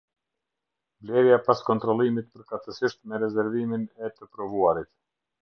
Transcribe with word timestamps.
Blerja 1.09 1.37
pas 1.49 1.61
kontrollimit 1.67 2.31
përkatësisht 2.39 3.01
me 3.13 3.21
rezervimin 3.25 3.87
e 4.09 4.13
të 4.17 4.33
provuarit. 4.35 4.93